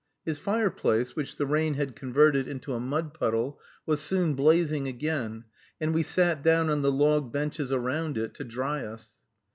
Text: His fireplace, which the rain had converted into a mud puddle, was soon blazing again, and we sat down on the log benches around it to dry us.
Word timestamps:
His 0.25 0.39
fireplace, 0.39 1.15
which 1.15 1.35
the 1.35 1.45
rain 1.45 1.75
had 1.75 1.95
converted 1.95 2.47
into 2.47 2.73
a 2.73 2.79
mud 2.79 3.13
puddle, 3.13 3.59
was 3.85 4.01
soon 4.01 4.33
blazing 4.33 4.87
again, 4.87 5.43
and 5.79 5.93
we 5.93 6.01
sat 6.01 6.41
down 6.41 6.69
on 6.71 6.81
the 6.81 6.91
log 6.91 7.31
benches 7.31 7.71
around 7.71 8.17
it 8.17 8.33
to 8.33 8.43
dry 8.43 8.83
us. 8.83 9.19